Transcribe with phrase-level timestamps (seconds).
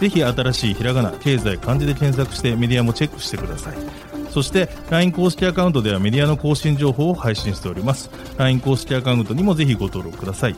[0.00, 3.76] ぜひ新しいひらがな経済漢字で検索してメディアもチェックしてください。
[4.30, 8.10] そして LINE 公式アカウントではメディアの更新情報を配信しております。
[8.38, 10.56] LINE 公式アカウントにもぜひご登録ください。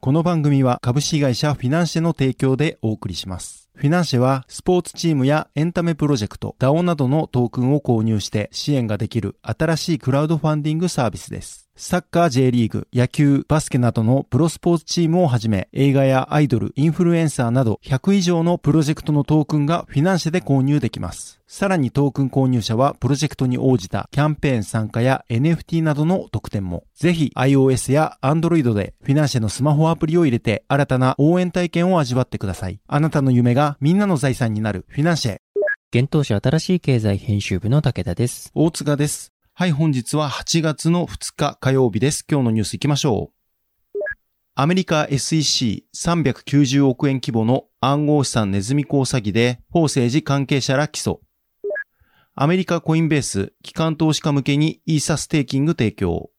[0.00, 3.67] この番組は株式会社フィナンシェの提供でお送りします。
[3.78, 11.68] フィナンシェはスポーツチームやエンタメプロジェクト、DAO などのトークンを購入して支援ができる新しいクラウドファンディングサービスです。
[11.76, 21.38] サッカー J リーグ、野球、バスケなどのプロスポーツチームをはじめ、映画やアイドル、インフルエンサーなど100以上のプロジェクトのトークンがフィナンシェで購入できます。
[21.46, 26.84] さらにトークン購入者はプロジェクトに応じたキャンペーン参加や NFT などの特典も。
[26.94, 32.80] ぜひ iOS や Android でフィナンシェのスマホアプリを入れて新たな応援体験を味わってください。
[32.88, 35.38] あなたの夢がみんなの財産になるフィナンシェ。
[35.92, 38.50] 現当社新しい経済編集部の武田です。
[38.54, 39.32] 大塚です。
[39.54, 42.24] はい、本日は8月の2日火曜日です。
[42.30, 43.38] 今日のニュース行きましょう。
[44.54, 51.20] アメリカ SEC390 億円規模の暗号資産ネズミ講詐欺で、法政治関係者ら起訴。
[52.34, 56.30] アメリカコインベース、機関投資家向けにイーサステーキング提供。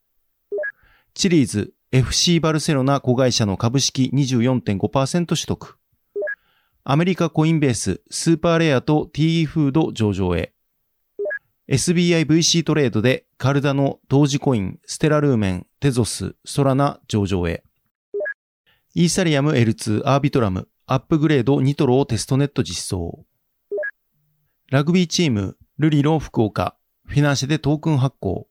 [1.13, 5.78] チリーズ、FC バルセロナ子会社の株式24.5%取得。
[6.91, 10.53] アメリカコインベース、スーパーレアと TE フード上場へ。
[11.69, 17.61] SBIVC トレードでカルダの同時コイン、ステラルーメン、テゾス、ソラナ上場へ。
[18.95, 23.23] イーサリアム L2 アービトラム、アップグレードニトロをテストネット実装。
[24.71, 28.47] ラグビーチーム、ルリーロ福岡、フィナンシェでトークン発行。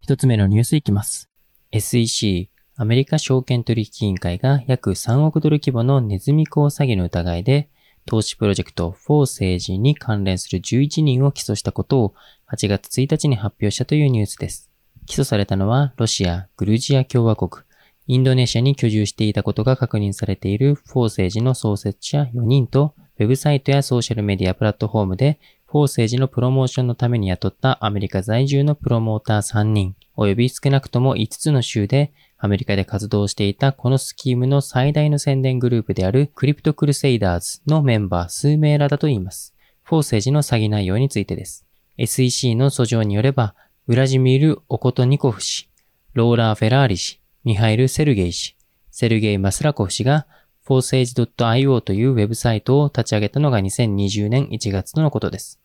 [0.00, 1.28] 一つ目のニュースいきます。
[1.72, 7.68] SEC、アメリカ証券取引委員会が約3億ドル規模のネズミ講詐欺の疑いで、
[8.04, 12.14] 投資プロジェクトフォー政治に関連する11人を起訴したことを
[12.52, 14.72] 8月1日に発表したというニュースです。
[15.06, 17.64] 起訴されたのはロシア、グルジア共和国、
[18.08, 25.38] インドネシアに居住していたことが確認されているフォー政治の創設者4人と、ウェブサイトやソーシャルメディアプラットフォームで
[25.74, 39.52] フォー政治のプロモーションのために雇ったアメリカ在住のプロモーター3人、及び少なくとも5つの州でアメリカで活動していたこのスキームの最大の宣伝グループである Crypto Crusaders のメンバー数名らだと言います。
[39.82, 41.66] フォー政治の詐欺内容についてです。
[41.98, 43.56] SEC の訴状によれば、
[43.88, 45.68] ウラジミール・オコトニコフ氏、
[46.12, 48.56] ローラ・フェラーリ氏、ミハイル・セルゲイ氏、
[48.92, 50.28] セルゲイ・マスラコフ氏が、
[50.62, 55.60] フォーセージ .io というウェブサイトを立ち上げたのが2020年1月とのことです。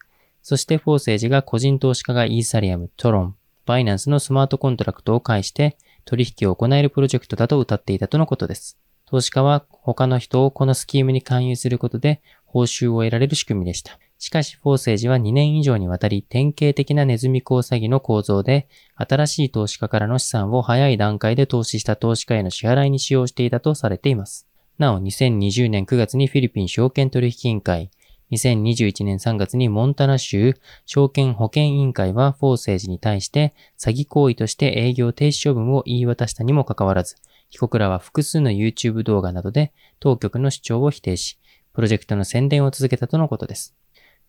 [0.49, 3.35] そしてフォー政治が個人投資家がイーサリアム、トロン、
[3.67, 8.79] バイナンスのスマートコントラクトを介して取引を行えるプロジェクトだと謳っていたとのことです。
[9.05, 13.99] 投資家は他の人をこのスキームに勧誘することで報酬を得られる仕組みでした。
[14.17, 24.47] しかし、フォー政治は2年以上にわたり典型的なネズミ講詐欺の構造で、新しい投資家からの資産を早い段階で投資した投資家への支払いに使用していたとされています。
[24.79, 27.91] なお、2020年9月にフィリピン証券取引委員会、
[28.31, 37.15] 2021年3月にモンタナ州証券保険委員会はフォー政治に対して詐欺行為として営業停止処分を言い渡したにもかかわらず、
[37.49, 41.39] 被告らは複数の YouTube 動画などで当局の主張を否定し、
[41.73, 43.75] プロジェクトの宣伝を続けたとのことです。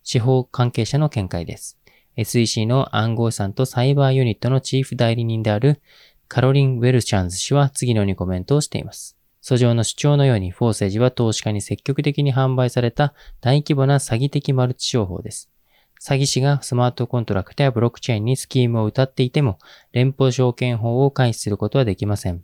[0.02, 1.78] 司法関係者の見解です。
[2.16, 5.80] SEC の暗号資産とサイバーユニットのチーフ代理人である
[6.28, 9.19] カロリン・ウェルチャンズ氏は次のようにコメントをしています。
[9.42, 15.50] 訴状の主張のように、フォーセージは投資家に積極的に販売された大規模な詐欺的マルチ商法です。
[16.00, 19.58] 詐欺師がスマートコントラクトやブロックチェーンにスキームを謳っていても、
[19.92, 22.42] 連邦証券法を回避することはできません。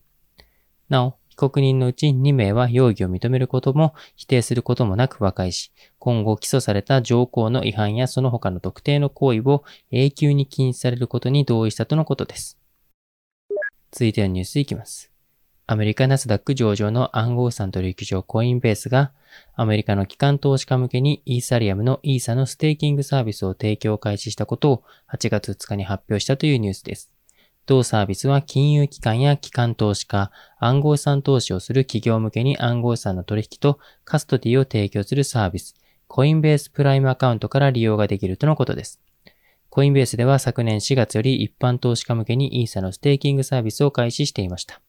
[0.89, 12.59] なお、被告人のうち2名は容疑を認めることも否定することもなく和解し、今後起訴された条項の違反やその他の特定の行為を永久に禁止されることに同意したとのことです。
[13.91, 15.16] 続いてのニュースいきます。
[15.69, 19.11] アメリカナスダック上場の暗号資産取引所コインベースが
[19.57, 24.83] アメリカの機関投資家向けにイーサリアムのイーサのステーキングサービスを提供開始したことを
[25.13, 27.11] 8月2日に発表したというニュースです。
[27.67, 30.31] 同サービスは金融機関や機関投資家、
[30.61, 35.75] 暗号資産投資をする企業向けに暗号資産の取引とカストディを提供するサービス、
[36.07, 39.01] コインベースプライムアカウントから利用ができるとのことです。
[39.69, 44.81] コインベースでは昨年4月より一般投資家向けにイーサのステーキングサービスを開始していました。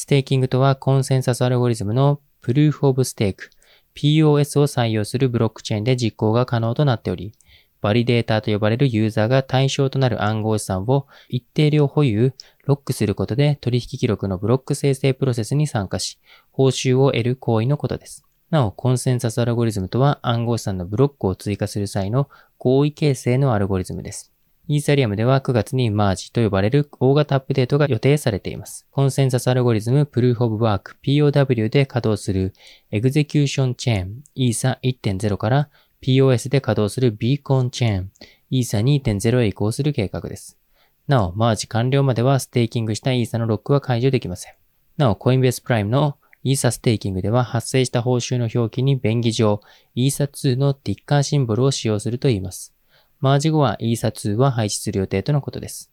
[0.00, 3.50] ステーキングとはコンセンサスアルゴリズムの Proof of Stake
[3.94, 7.34] POS を採用するブロックチェーンで実行が可能となっており、
[7.82, 12.32] バリデーターと呼ばれるユーザーが対象となる暗号資産を一定量保有、
[12.64, 16.18] ロックすることで取引記録のブロック生成プロセスに参加し、
[16.50, 18.24] 報酬を得る行為のことです。
[18.48, 24.32] なお、コンセンサスアルゴリズムとは暗号資産のブロックを追加する際の合意形成のアルゴリズムです。
[24.72, 28.86] イーサリアムでは9月にマージと呼ばれる大型アップデートが予定されています。
[28.92, 32.54] コンセンサスアルゴリズムプルーフオブワーク POW で稼働する
[32.92, 35.70] エグゼキューションチェーンイーサ1.0から
[36.02, 38.12] POS で稼働するビーコンチェーン
[38.50, 40.56] イーサ2.0へ移行する計画です。
[41.08, 44.54] なお、マージ完了まではステーキングしたイーサのロックは解除できません。
[44.96, 49.62] なお、コインベースプライムのイーサステーキングでは発生した報酬の表記に便宜上、
[49.96, 52.72] イーサ2のティッカーシンボルを使用するといいます。
[53.20, 55.90] マージ後はイーサ2は廃止する予定とのことです。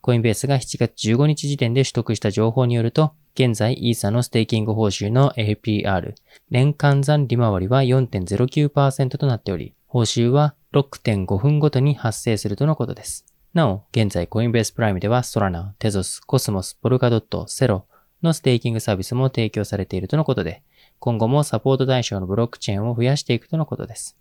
[0.00, 6.14] コインベースが7月15日時点で取得した情報によると、現在イーサのステーキング報酬の APR、
[6.50, 13.26] 年間残利回りは4.09%となっており、報酬は6.5分ごとに発生するとのことです。
[13.54, 17.86] なお、現在コインベースプライムではソラナ、テゾス、コスモス、ポルカドット、セロ
[18.22, 20.62] のステーキングサービスも提供されているとのことで、
[20.98, 24.16] 今後もサポート対象のブロックチェーンを増やしていくとのことです。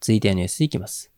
[0.00, 1.10] 続いてのニュースいきます。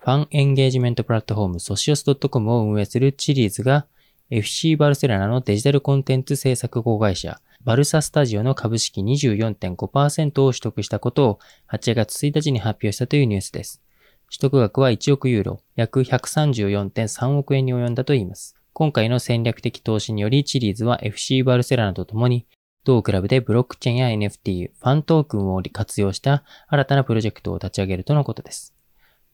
[0.00, 3.86] ファンエンゲージメントプラットフォームソシオス .com を運営するチリーズが
[4.30, 11.38] FC バルセロナのデジタルコンテンツ制作子会社バルサスタジオの株式24.5%を取得したことを
[11.70, 13.82] 8月1日に発表したというニュースです。
[14.30, 18.54] 取得額は1億ユーロ、約134.3億円に及んだといいます。
[18.72, 22.46] 今回の戦略的投資によりチリーズは FC バルセロナと共に
[22.84, 28.77] 同クラブでブロックチェーンや NFT、ファントークンを活用した新たなプロジェクトを立ち上げるとのことです。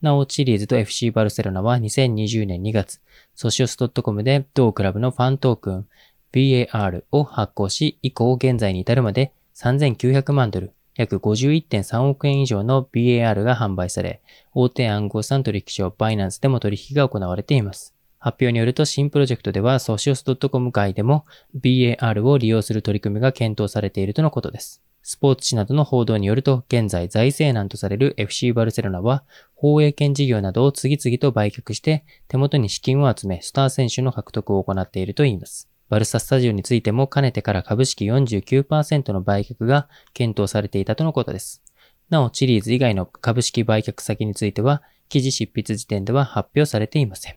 [0.05, 3.01] なお、チリーズと FC バルセロナは2020年2月、
[3.33, 5.87] ソシオス .com で同クラブのファントークン
[6.31, 14.21] BAR を発行し、以降現在に至るまで3900万ドル、約51.3億円以上の BAR が販売され、
[14.53, 17.93] 大手暗号資産取引所バイナンスでも取引が行われています。
[18.19, 21.25] 発表によると新プロジェクトではソシオス .com 外でも
[21.59, 24.81] BAR を利用する取り組みが検討されているとのことです。
[25.07, 29.23] スポーツ紙などの報道によると、現在財政難とされる FC バルセロナは、
[29.53, 35.69] 放映権事業などを次々と売却して、手元に資金を集め、スター選手の獲得を行っているといいます。
[35.89, 41.61] バルサスタジオについても、かねてから株式49%の売却が検討されていたとのことです。
[42.09, 47.35] なお、チリーズ以外の株式売却先については、記事執筆時点では発表されていません。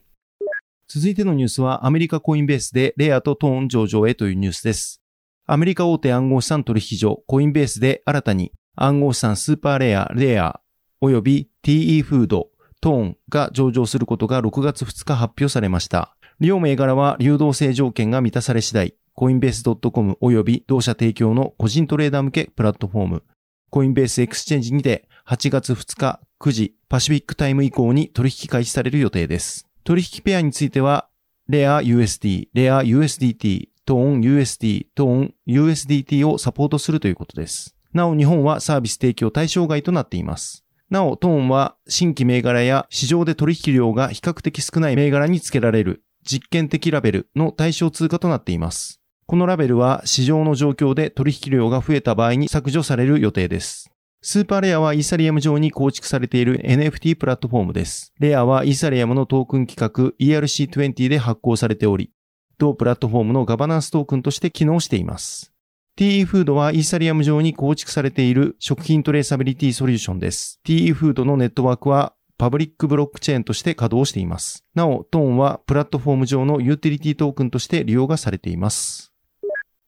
[0.89, 5.03] 続いてのニュースは、アメリカコインベースでレアとトーン上場へというニュースです。
[5.51, 10.61] アメリカ大手暗号資産取引所コインベースで新たに暗号資産スーパーレア、レア、
[11.01, 12.51] 及び TE フード、
[12.83, 16.15] トーンが上場することが6月2日発表されました。
[16.39, 23.23] 両銘柄は流動性条件が満たされ次第、コインベース .com 及び同社提供の個人トレーダー向けプラットフォーム、
[23.71, 29.67] コインベースエクスチェンジにて8月2日9時パシフィックタイム以降に取引開始される予定です。
[29.85, 31.09] 取引ペアについては、
[31.49, 37.75] レア USD、レア USDT、トーン USD、トーン USDT をサポートするということです。
[37.95, 40.67] なお日本はサービス提供対象外となっています。
[40.91, 49.01] なお、トーンは新規銘柄や市場で取引量が比較的少ない銘柄につけられる実験的ラベルの対象通貨となっています。
[49.25, 53.91] このラベルは市場の状況で取引量が増えた場合に削除される予定です。
[54.21, 58.13] スーパーレアはイーサリアム上に構築されている NFT プラットフォームです。
[58.21, 62.11] レアはイーサリアムのトークン規格 ERC20 で発行されており、
[62.59, 65.53] 同プラットフォームのガバナンストークンとして機能しています。
[65.97, 70.61] TE フードはイーサリアム上に構築されている食品トレーサビリティソリューションです。
[70.65, 74.65] TE フードのネットワークはパブリックブロックチェーンとして稼働しています。
[74.77, 79.13] なお、トーンはプラットフォーム上のユーティリティトークンとして利用がされています。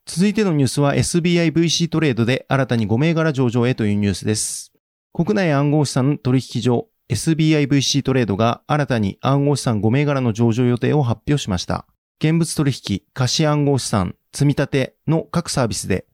[0.05, 4.73] 続いてのニュースは SBIVC トレードで新たに5銘柄上場へというニュースです。
[5.12, 11.87] 国内暗号資産取引所 SBIVC トレードが新たに暗号資産5銘柄の上場予定を発表しました。
[12.23, 16.05] 現物取引、貸し暗号資産、積み立ての各サービスで、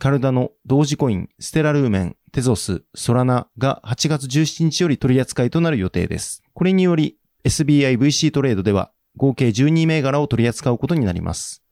[0.00, 6.42] カルダノ、同時コイン、ステラルーメン、テゾス、ソラナが8月17日より取り扱いとなる予定です。
[6.52, 11.62] これにより、SBI VC トレードでは合計12銘柄を取り扱うことになります。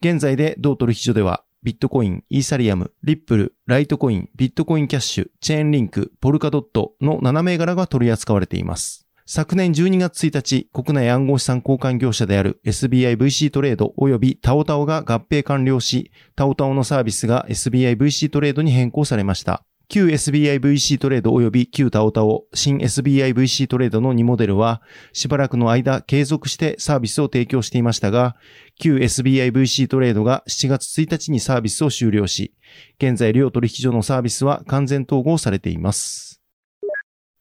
[0.00, 9.03] 現在で同取引所では、ビットコイン、イーサリアム、リップル、ライトコイン、ビットコインキャッシュ、チェーンリンク、ポルカドットの7銘柄が取り扱われています。
[9.26, 19.64] 昨年12月1日、国内暗号資産交換業者である SBI VC トレード及びタオタオが合併完了し、タオタオのサービスが SBI VC トレードに変更されました。
[19.88, 24.82] 旧 SBIVC トレード及び旧タオタオ、新 SBIVC トレードの2モデルは、
[25.14, 28.36] しばらくの間継続してサービスを提供していましたが、
[28.78, 32.52] 旧 SBIVC トレードが7月1日にサービスを終了し、
[32.98, 36.33] 現在両取引所のサービスは完全統合されています。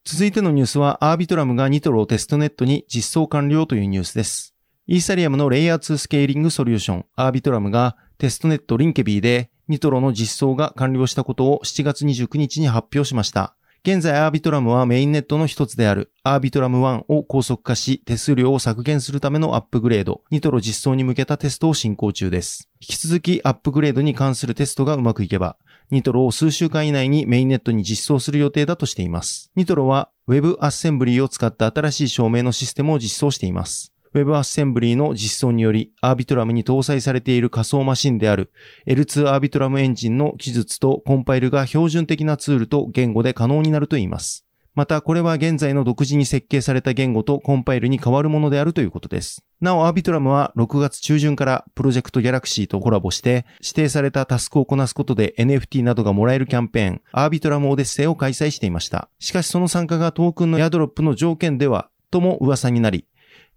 [0.06, 4.54] 続いてのニュースは、アービトラムがニトロをテストネットに実装完了というニュースです。
[4.86, 13.56] イーサリアムのレイヤー2スケーリングソリューション、アービトラムがテストネットリンケビーでニトロの実装が完了したことを7月29日に発表しました。
[13.86, 22.70] 現在アービトラムはメインネットの一つであるアービトラム1を高速化し手数料を削減するためのアップグレード、ニトロ実装に向けたテストを進行中です。
[22.82, 25.56] 引き続きアップグレードに関するテストがうまくいけば、
[25.94, 29.52] ニトロを数週間以内にメインネットに実装する予定だとしています。
[29.56, 33.94] ニトロは Web アッセンブリーを使った新しい証明のシステムを実装しています。
[34.16, 38.52] Web アッセンブリーの実装により、アービトラムに搭載されている仮想マシンである
[38.88, 44.48] L2 アービトラムエンジンの技術とコンパイルが標準的なツールと言語で可能になるといいます。
[44.76, 49.44] また、これは現在の独自に設計された言語とコンパイルに変わるものであるということです。
[49.62, 59.10] なお、アービトラムは6月中旬からプロジェクトギャラクシーとコラボして指定されたタスクをこなすことで NFT などがもらえるキャンペーン、アービトラムオデッセイを開催していました。
[59.20, 63.06] しかしその参加がトークンのエアドロップの条件では、とも噂になり、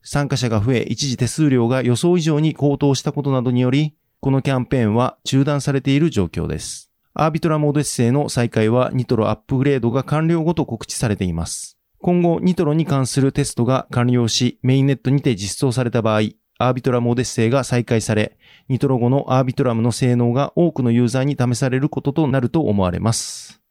[0.03, 6.91] 参加者が増え、一時手数料が予想以上に高騰したことなどにより、このキャンペーンは中断されている状況です。
[7.19, 11.79] アービトラモードエッセイの再開はニトロアップグレードが完了後と告知されています。
[11.99, 16.21] 今後、ニトロに関するテストが完了し、メインネットにて実装された場合、
[16.59, 18.37] アービトラムオデッセイが再開され、
[18.69, 23.63] ニトロ後のアービトラムの性能が多くのユーザーに試されることとなると思われます。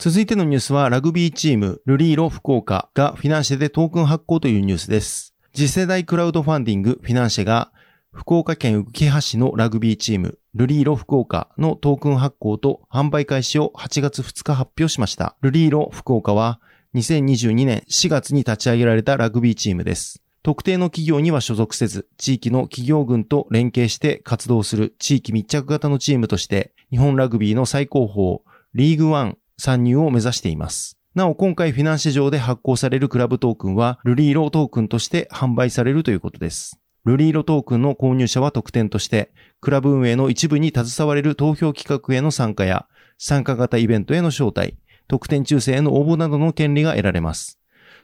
[0.00, 5.36] 続いてのニュースはラグビーチームルリーロ福岡がフィナンシェでトークン発行というニュースです。
[5.54, 7.70] 次世代クラウドファンディングフィナンシェが
[8.10, 15.34] 福岡県浮橋市のラグビーチームルリーロ福岡のトークン発行と販売開始を8月2日発表しました。
[15.40, 16.60] ルリーロ福岡は
[16.94, 20.22] 2022年4月に立ち上げられたラグビーチームです。
[20.42, 28.40] 特定の企業には所属せず、地域の企業群と連携して活動する地域密着型のチームとして、日本ラグビーの最高峰、
[28.74, 30.98] リーグワン参入を目指しています。
[31.14, 36.78] なお、今回フィナンシェ上で発行されるクラブトークンは、ルリーロトークンとして販売されるということです。
[37.04, 42.86] ルリーロトークンの購入者は特典として、クラブ運営の一部に携われる投票企画への参加や、
[43.18, 44.76] 参加型イベントへの招待、
[45.08, 47.58] 特典抽選への応募などの権利が得られます。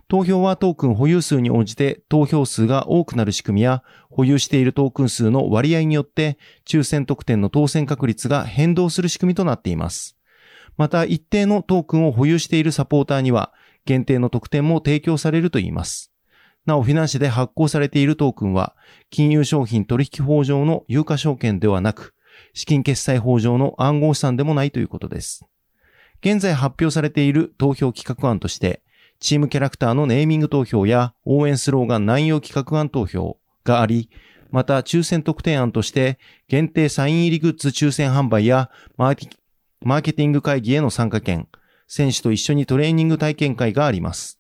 [0.09, 10.17] 投票はトークン保有数に応じて投票数が多くなる仕組みや保有しているトークン数の割合によって抽選特典の当選確率が変動する仕組みとなっています。
[10.79, 13.53] また一定のトークンを保有しているサポーターには
[13.85, 16.11] 限定の特典も提供されるといいます。
[16.69, 18.77] なお、フィナンシェで発行されているトークンは、
[19.11, 22.15] 金融商品取引法上の有価証券ではなく、
[22.53, 25.45] 資金決済法上の暗号資産でもないということです。
[26.21, 28.83] 現在発表されている投票企画案として、
[29.19, 34.11] チームキャラクターのネーミング投票や応援スローガン内容企画案投票があり、
[34.51, 41.49] また抽選特典案として限定サイン入りグッズ抽選販売やマーケティング会議への参加権、
[41.87, 44.38] 選手と一緒にトレーニング体験会があります。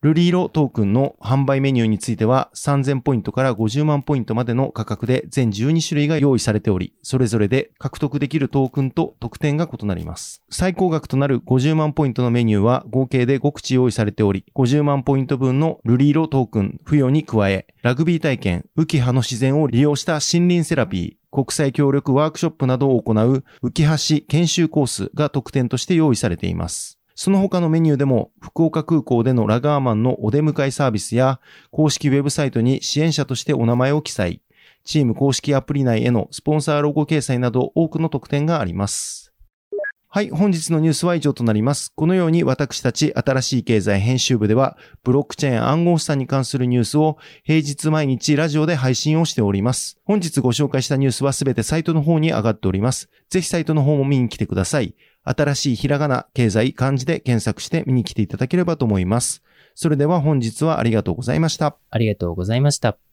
[0.00, 10.40] ルリーロトークンの販売メニューについては3000ポイントから50万ポイントまでの価格で全12種類が用意されており、それぞれで獲得できるトークンと特典が異なります。
[10.50, 26.97] 最高額となる50万ポイントのメニューは合計で5口用意されており、50万ポイント分のルリーロトークン付与に加え、ラグビー体験、浮き葉の自然を利用した森林セラピー、国際協力ワークショップなどを行う浮き橋研修コースが特典として用意されています。
[27.20, 31.40] その他のメニューでも、福岡空港でのラガーマンのお出迎えサービスや、
[31.72, 34.40] 公式ウェブサイトに支援者としてお名前を記載、
[34.84, 39.32] チーム公式アプリ内へのスポンサーロゴ掲載など多くの特典があります。
[40.06, 41.92] はい、本日のニュースは以上となります。
[41.96, 49.98] このように私たち新しい経済編集部では、ブロックチェーン暗号資産に関するニュースを平日毎日ラジオで配信をしております。
[50.04, 53.10] 本日ご紹介したニュースはすべてサイトの方に上がっております。
[53.28, 54.94] ぜひサイトの方も見に来てください。
[55.24, 59.42] 新しいひらがな、経済、漢字で検索して見に来ていただければと思います。
[59.74, 61.76] それでは本日はありがとうございました。
[61.90, 63.07] ありがとうございました。